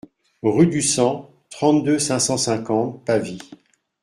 [0.41, 3.37] Rue du Sang, trente-deux, cinq cent cinquante Pavie